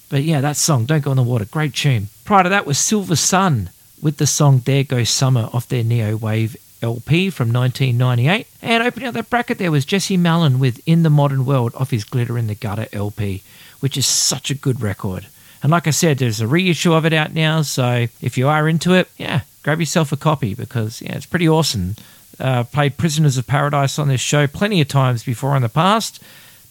But 0.09 0.23
yeah, 0.23 0.41
that 0.41 0.57
song, 0.57 0.87
Don't 0.87 1.05
Go 1.05 1.11
in 1.11 1.19
the 1.19 1.23
Water, 1.23 1.45
great 1.45 1.75
tune. 1.75 2.09
Prior 2.25 2.45
to 2.45 2.49
that 2.49 2.65
was 2.65 2.79
Silver 2.79 3.17
Sun 3.17 3.69
with 4.01 4.17
the 4.17 4.27
song 4.27 4.63
There 4.65 4.85
Goes 4.85 5.11
Summer 5.11 5.51
off 5.53 5.69
their 5.69 5.85
Neo 5.85 6.17
Wave 6.17 6.57
LP 6.83 7.31
from 7.31 7.53
1998. 7.53 8.47
And 8.61 8.83
opening 8.83 9.09
up 9.09 9.15
that 9.15 9.31
bracket 9.31 9.59
there 9.59 9.71
was 9.71 9.85
Jesse 9.85 10.17
Malin 10.17 10.59
with 10.59 10.81
In 10.87 11.03
the 11.03 11.11
Modern 11.11 11.45
World 11.47 11.75
off 11.75 11.91
his 11.91 12.05
Glitter 12.05 12.37
in 12.37 12.49
the 12.49 12.55
Gutter 12.55 12.89
LP, 12.93 13.43
which 13.81 13.97
is 13.97 14.07
such 14.07 14.51
a 14.51 14.55
good 14.55 14.81
record. 14.81 15.27
And 15.63 15.71
like 15.71 15.87
I 15.87 15.91
said, 15.91 16.19
there's 16.19 16.41
a 16.41 16.47
reissue 16.47 16.93
of 16.93 17.07
it 17.07 17.13
out 17.13 17.33
now, 17.33 17.63
so 17.63 18.09
if 18.21 18.37
you 18.37 18.49
are 18.49 18.69
into 18.69 18.95
it, 18.95 19.09
yeah, 19.17 19.43
grab 19.63 19.79
yourself 19.79 20.11
a 20.11 20.17
copy 20.17 20.55
because 20.55 21.01
yeah, 21.01 21.15
it's 21.15 21.27
pretty 21.27 21.49
awesome. 21.49 21.95
Uh, 22.41 22.65
played 22.65 22.97
Prisoners 22.97 23.37
of 23.37 23.47
Paradise 23.47 23.99
on 23.99 24.09
this 24.09 24.21
show 24.21 24.47
plenty 24.47 24.81
of 24.81 24.89
times 24.89 25.23
before 25.23 25.55
in 25.55 25.63
the 25.63 25.69
past. 25.69 26.23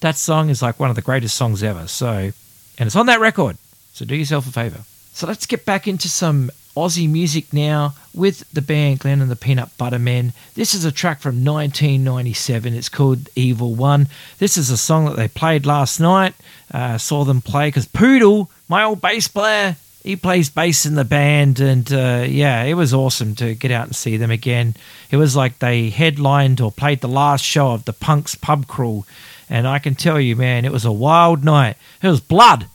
That 0.02 0.18
song 0.18 0.50
is 0.50 0.62
like 0.62 0.80
one 0.80 0.90
of 0.90 0.96
the 0.96 1.02
greatest 1.02 1.38
songs 1.38 1.64
ever. 1.64 1.88
So, 1.88 2.32
and 2.78 2.88
it's 2.88 2.96
on 2.96 3.06
that 3.06 3.20
record. 3.20 3.58
So 3.94 4.04
do 4.04 4.16
yourself 4.16 4.48
a 4.48 4.52
favor. 4.52 4.82
So 5.14 5.28
let's 5.28 5.46
get 5.46 5.66
back 5.66 5.88
into 5.88 6.10
some 6.10 6.50
Aussie 6.76 7.10
music 7.10 7.52
now 7.52 7.94
with 8.14 8.50
the 8.52 8.62
band 8.62 9.00
Glenn 9.00 9.22
and 9.22 9.30
the 9.30 9.36
Peanut 9.36 9.78
Butter 9.78 10.00
Men. 10.00 10.34
This 10.56 10.74
is 10.74 10.86
a 10.86 10.92
track 10.92 11.20
from 11.20 11.44
1997. 11.44 12.74
It's 12.74 12.90
called 12.90 13.30
Evil 13.36 13.76
One. 13.76 14.08
This 14.40 14.58
is 14.58 14.70
a 14.70 14.78
song 14.78 15.06
that 15.06 15.18
they 15.18 15.28
played 15.28 15.66
last 15.66 16.00
night. 16.00 16.34
Uh, 16.74 16.98
saw 16.98 17.26
them 17.26 17.42
play 17.42 17.68
because 17.68 17.88
Poodle, 17.88 18.50
my 18.70 18.84
old 18.84 19.02
bass 19.02 19.28
player, 19.28 19.76
he 20.04 20.16
plays 20.16 20.50
bass 20.50 20.86
in 20.86 20.96
the 20.96 21.06
band, 21.06 21.60
and 21.60 21.92
uh, 21.92 22.26
yeah, 22.28 22.64
it 22.64 22.74
was 22.74 22.94
awesome 22.94 23.36
to 23.36 23.54
get 23.54 23.72
out 23.72 23.88
and 23.88 23.96
see 23.96 24.18
them 24.18 24.32
again. 24.32 24.76
It 25.12 25.18
was 25.18 25.36
like 25.36 25.60
they 25.60 25.90
headlined 25.90 26.60
or 26.60 26.72
played 26.72 27.02
the 27.02 27.08
last 27.08 27.44
show 27.44 27.72
of 27.72 27.86
the 27.86 27.94
Punks 27.94 28.34
Pub 28.34 28.66
Crawl, 28.68 29.06
and 29.50 29.68
I 29.68 29.80
can 29.80 29.96
tell 29.96 30.20
you, 30.20 30.36
man, 30.36 30.66
it 30.66 30.72
was 30.72 30.86
a 30.86 30.92
wild 30.92 31.44
night. 31.44 31.76
It 32.02 32.08
was 32.08 32.22
blood 32.22 32.68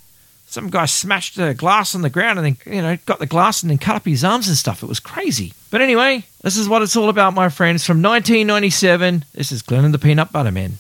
some 0.57 0.71
guy 0.71 0.87
smashed 0.87 1.39
a 1.39 1.53
glass 1.53 1.95
on 1.95 2.01
the 2.01 2.09
ground 2.09 2.39
and 2.39 2.47
then 2.47 2.75
you 2.75 2.81
know 2.81 2.97
got 3.05 3.19
the 3.19 3.27
glass 3.27 3.63
and 3.63 3.69
then 3.69 3.77
cut 3.77 3.95
up 3.95 4.07
his 4.07 4.25
arms 4.25 4.49
and 4.49 4.57
stuff. 4.57 4.83
It 4.83 4.89
was 4.89 5.01
crazy. 5.01 5.53
But 5.71 5.83
anyway, 5.83 6.25
this 6.41 6.57
is 6.57 6.67
what 6.67 6.81
it's 6.81 6.97
all 6.97 7.11
about, 7.11 7.35
my 7.35 7.51
friends. 7.51 7.85
From 7.85 8.01
1997, 8.01 9.27
this 9.35 9.53
is 9.53 9.61
Glenn 9.61 9.85
and 9.85 9.93
the 9.93 9.99
Peanut 9.99 10.33
Butter 10.33 10.51
Men. 10.51 10.79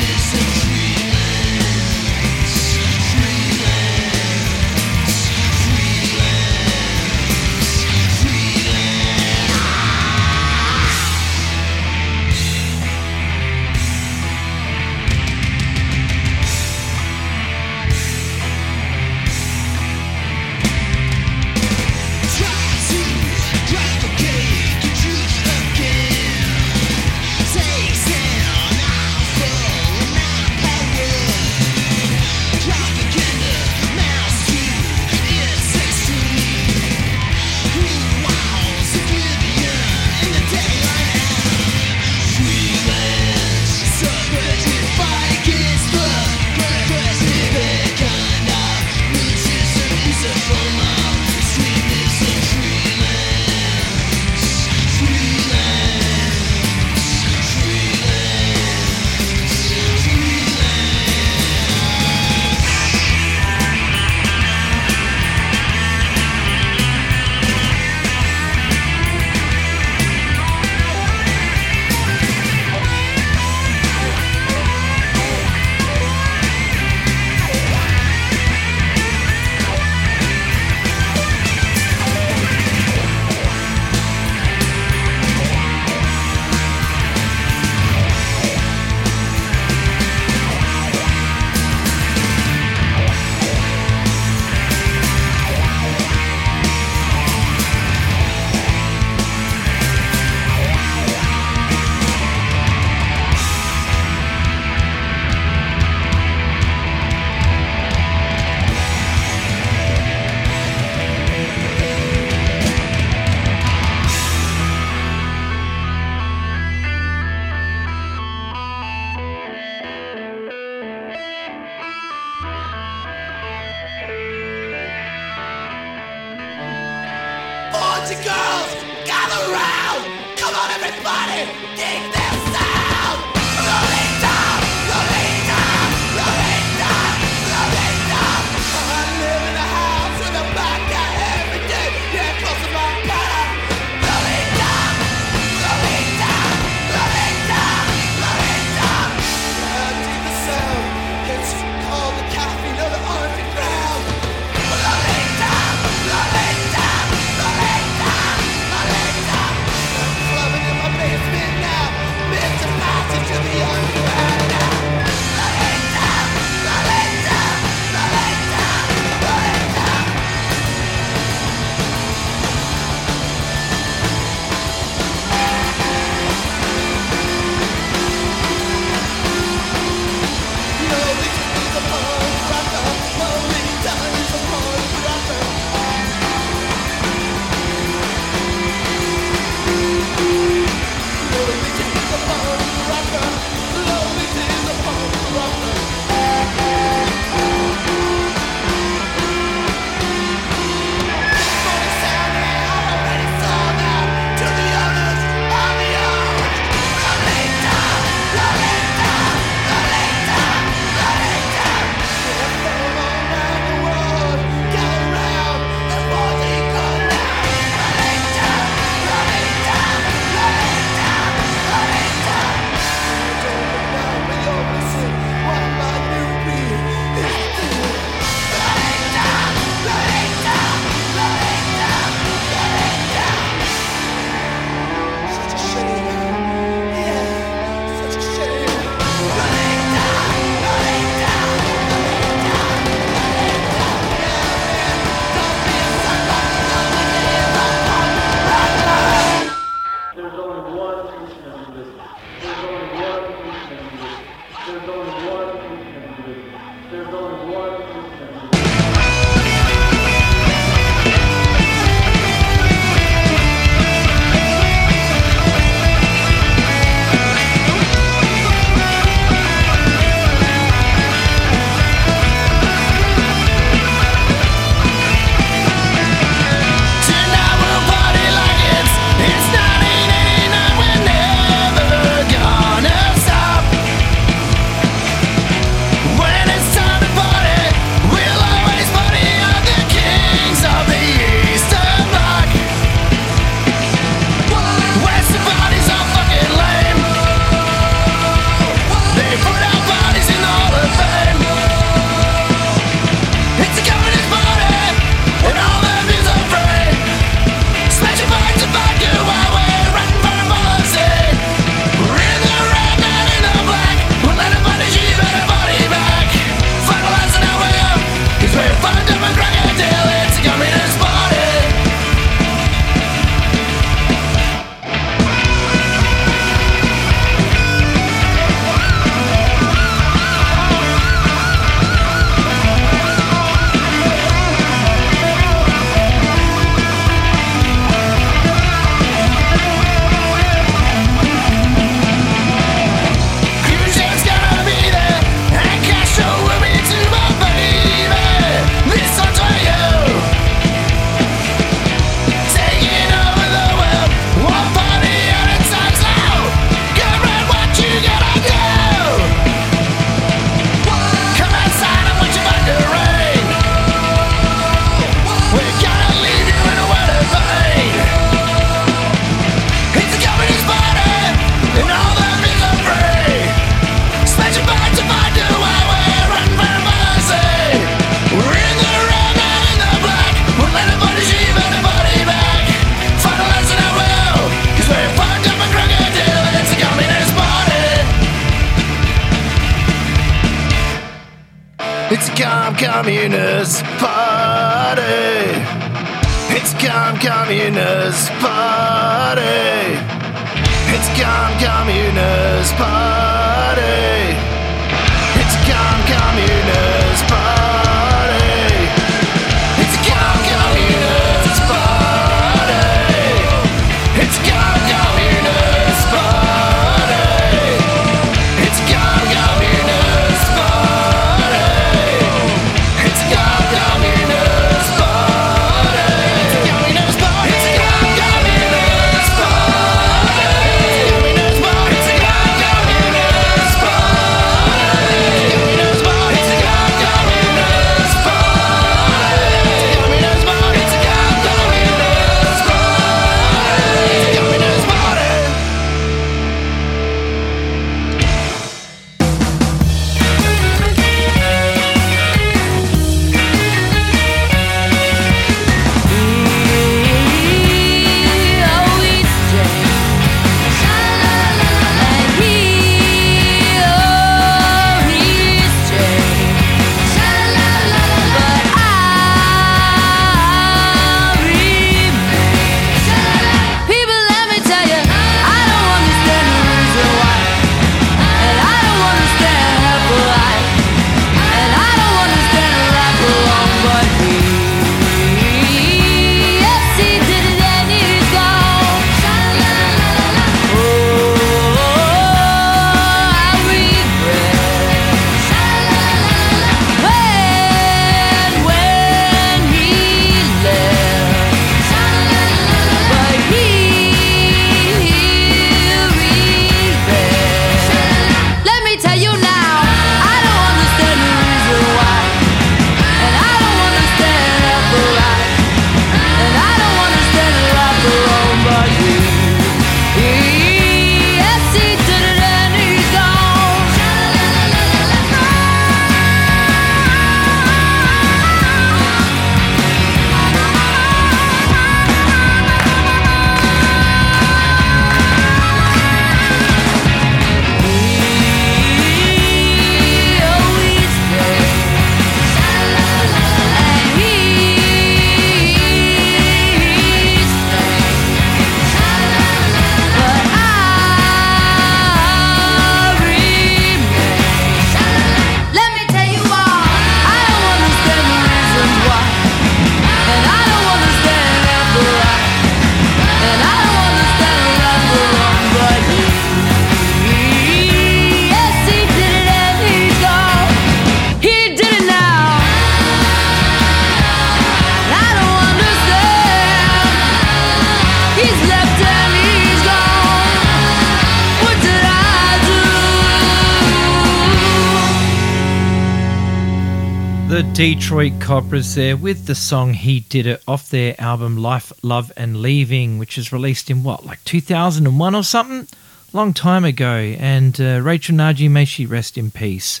The 587.52 587.62
Detroit 587.74 588.40
Cobras 588.40 588.94
there 588.94 589.14
with 589.14 589.44
the 589.44 589.54
song 589.54 589.92
He 589.92 590.20
Did 590.20 590.46
It 590.46 590.62
off 590.66 590.88
their 590.88 591.14
album 591.20 591.58
Life, 591.58 591.92
Love 592.02 592.32
and 592.34 592.62
Leaving, 592.62 593.18
which 593.18 593.36
was 593.36 593.52
released 593.52 593.90
in 593.90 594.02
what, 594.02 594.24
like 594.24 594.42
2001 594.44 595.34
or 595.34 595.44
something? 595.44 595.86
Long 596.32 596.54
time 596.54 596.82
ago. 596.82 597.14
And 597.38 597.78
uh, 597.78 598.00
Rachel 598.02 598.36
Nagy, 598.36 598.68
may 598.68 598.86
she 598.86 599.04
rest 599.04 599.36
in 599.36 599.50
peace. 599.50 600.00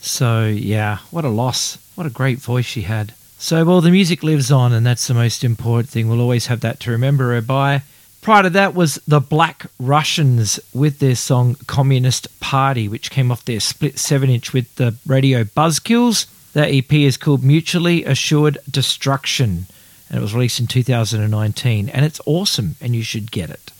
So, 0.00 0.44
yeah, 0.44 0.98
what 1.10 1.24
a 1.24 1.28
loss. 1.28 1.76
What 1.96 2.06
a 2.06 2.10
great 2.10 2.38
voice 2.38 2.66
she 2.66 2.82
had. 2.82 3.14
So, 3.36 3.64
well, 3.64 3.80
the 3.80 3.90
music 3.90 4.22
lives 4.22 4.52
on, 4.52 4.72
and 4.72 4.86
that's 4.86 5.08
the 5.08 5.14
most 5.14 5.42
important 5.42 5.88
thing. 5.88 6.08
We'll 6.08 6.20
always 6.20 6.46
have 6.46 6.60
that 6.60 6.78
to 6.80 6.92
remember 6.92 7.34
her 7.34 7.42
by. 7.42 7.82
Prior 8.22 8.44
to 8.44 8.50
that 8.50 8.76
was 8.76 9.02
the 9.08 9.18
Black 9.18 9.66
Russians 9.80 10.60
with 10.72 11.00
their 11.00 11.16
song 11.16 11.56
Communist 11.66 12.28
Party, 12.38 12.88
which 12.88 13.10
came 13.10 13.32
off 13.32 13.44
their 13.44 13.58
split 13.58 13.98
7 13.98 14.30
inch 14.30 14.52
with 14.52 14.72
the 14.76 14.94
radio 15.04 15.42
Buzzkills. 15.42 16.26
That 16.56 16.72
EP 16.72 16.90
is 16.90 17.18
called 17.18 17.44
Mutually 17.44 18.02
Assured 18.06 18.56
Destruction, 18.70 19.66
and 20.08 20.18
it 20.18 20.22
was 20.22 20.32
released 20.32 20.58
in 20.58 20.66
2019. 20.66 21.90
And 21.90 22.02
it's 22.06 22.18
awesome, 22.24 22.76
and 22.80 22.96
you 22.96 23.02
should 23.02 23.30
get 23.30 23.50
it. 23.50 23.72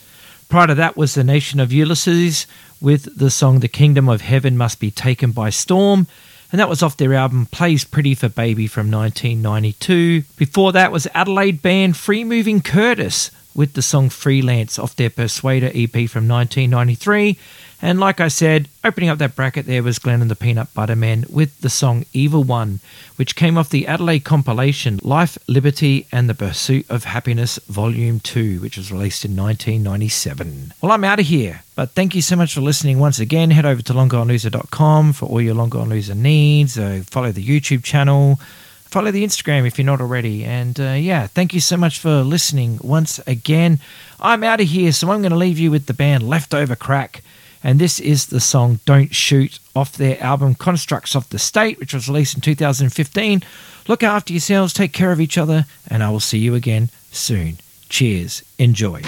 Prior 0.51 0.67
to 0.67 0.75
that 0.75 0.95
was 0.95 1.15
the 1.15 1.25
Nation 1.25 1.59
of 1.59 1.73
Ulysses 1.73 2.47
with 2.79 3.19
the 3.19 3.31
song 3.31 3.61
The 3.61 3.67
Kingdom 3.69 4.11
of 4.11 4.21
Heaven 4.21 4.59
Must 4.59 4.79
Be 4.79 4.91
Taken 4.91 5.33
by 5.33 5.49
Storm, 5.49 6.07
and 6.53 6.61
that 6.61 6.69
was 6.69 6.83
off 6.83 6.99
their 6.99 7.15
album 7.15 7.47
Plays 7.47 7.85
Pretty 7.85 8.15
for 8.15 8.29
Baby 8.29 8.67
from 8.67 8.91
1992. 8.91 10.25
Before 10.37 10.71
that 10.73 10.93
was 10.93 11.09
Adelaide 11.15 11.63
band 11.63 11.97
Free 11.97 12.25
Moving 12.25 12.61
Curtis 12.61 13.31
with 13.55 13.73
the 13.73 13.81
song 13.81 14.11
Freelance 14.11 14.79
off 14.79 14.95
their 14.97 15.09
Persuader 15.09 15.71
EP 15.75 16.11
from 16.11 16.29
1993. 16.29 17.39
And 17.83 18.01
like 18.01 18.21
I 18.21 18.29
said, 18.29 18.69
opening 18.83 19.11
up 19.11 19.19
that 19.19 19.37
bracket 19.37 19.67
there 19.67 19.83
was 19.83 19.99
Glenn 19.99 20.23
and 20.23 20.31
the 20.31 20.37
Peanut 20.37 20.73
Butter 20.73 20.97
Men 20.97 21.27
with 21.29 21.61
the 21.61 21.69
song 21.69 22.07
Evil 22.15 22.43
One, 22.43 22.81
which 23.17 23.37
came 23.37 23.59
off 23.59 23.69
the 23.69 23.87
Adelaide 23.87 24.25
compilation 24.25 24.99
Life, 25.03 25.37
Liberty, 25.47 26.07
and 26.11 26.29
the 26.29 26.35
Pursuit 26.35 26.87
of 26.89 27.05
Happiness 27.05 27.59
Volume 27.69 28.21
2, 28.21 28.61
which 28.61 28.79
was 28.79 28.91
released 28.91 29.27
in 29.27 29.37
1997. 29.37 30.73
Well, 30.81 30.93
I'm 30.93 31.05
out 31.05 31.21
of 31.21 31.27
here, 31.27 31.63
but 31.75 31.91
thank 31.91 32.15
you 32.15 32.23
so 32.23 32.35
much 32.35 32.55
for 32.55 32.63
listening 32.63 32.99
once 32.99 33.19
again. 33.19 33.51
Head 33.51 33.67
over 33.67 33.83
to 33.83 33.93
longgoneloser.com 33.93 35.13
for 35.13 35.27
all 35.27 35.43
your 35.43 35.55
Long 35.55 35.69
Gone 35.69 35.91
Loser 35.91 36.15
needs. 36.15 36.79
Uh, 36.79 37.03
follow 37.05 37.31
the 37.31 37.45
YouTube 37.45 37.85
channel. 37.85 38.41
Follow 38.85 39.11
the 39.11 39.25
Instagram 39.25 39.67
if 39.67 39.77
you're 39.77 39.85
not 39.85 40.01
already. 40.01 40.45
And 40.45 40.81
uh, 40.81 40.93
yeah, 40.93 41.27
thank 41.27 41.53
you 41.53 41.61
so 41.61 41.77
much 41.77 41.99
for 41.99 42.23
listening 42.23 42.79
once 42.83 43.19
again. 43.27 43.81
I'm 44.19 44.43
out 44.43 44.63
of 44.63 44.69
here, 44.69 44.93
so 44.93 45.11
I'm 45.11 45.21
going 45.21 45.33
to 45.33 45.37
leave 45.37 45.59
you 45.59 45.71
with 45.71 45.85
the 45.87 45.93
band 45.93 46.27
Leftover 46.27 46.75
Crack 46.75 47.23
and 47.67 47.81
this 47.81 47.99
is 47.99 48.27
the 48.27 48.39
song 48.39 48.79
Don't 48.85 49.13
Shoot 49.13 49.59
off 49.75 49.97
their 49.97 50.23
album 50.23 50.55
Constructs 50.55 51.17
of 51.17 51.29
the 51.31 51.39
State, 51.41 51.81
which 51.81 51.93
was 51.93 52.07
released 52.07 52.37
in 52.37 52.41
2015. 52.41 53.43
Look 53.89 54.05
after 54.05 54.33
yourselves, 54.33 54.73
take 54.73 54.93
care 54.93 55.11
of 55.11 55.21
each 55.21 55.37
other, 55.37 55.67
and 55.89 56.05
I 56.05 56.11
will 56.11 56.21
see 56.21 56.39
you 56.39 56.55
again 56.55 56.91
soon. 57.11 57.57
Cheers. 57.89 58.45
Enjoy. 58.61 59.03